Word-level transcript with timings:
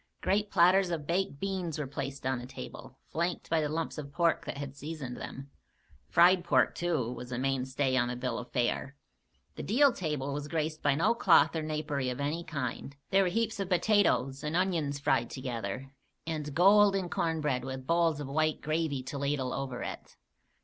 Great 0.21 0.49
platters 0.49 0.89
of 0.89 1.05
baked 1.05 1.39
beans 1.39 1.77
were 1.77 1.85
placed 1.85 2.25
on 2.25 2.39
the 2.39 2.47
table, 2.47 2.97
flanked 3.11 3.51
by 3.51 3.61
the 3.61 3.69
lumps 3.69 3.99
of 3.99 4.11
pork 4.11 4.45
that 4.45 4.57
had 4.57 4.75
seasoned 4.75 5.15
them. 5.15 5.51
Fried 6.09 6.43
pork, 6.43 6.73
too, 6.73 7.11
was 7.11 7.31
a 7.31 7.37
"main 7.37 7.65
stay" 7.67 7.95
on 7.95 8.07
the 8.07 8.15
bill 8.15 8.39
of 8.39 8.51
fare. 8.51 8.95
The 9.57 9.61
deal 9.61 9.93
table 9.93 10.33
was 10.33 10.47
graced 10.47 10.81
by 10.81 10.95
no 10.95 11.13
cloth 11.13 11.55
or 11.55 11.61
napery 11.61 12.09
of 12.09 12.19
any 12.19 12.43
kind. 12.43 12.95
There 13.11 13.21
were 13.21 13.29
heaps 13.29 13.59
of 13.59 13.69
potatoes 13.69 14.43
and 14.43 14.55
onions 14.55 14.97
fried 14.97 15.29
together, 15.29 15.91
and 16.25 16.55
golden 16.55 17.07
cornbread 17.07 17.63
with 17.63 17.85
bowls 17.85 18.19
of 18.19 18.27
white 18.27 18.59
gravy 18.63 19.03
to 19.03 19.19
ladle 19.19 19.53
over 19.53 19.83
it. 19.83 20.15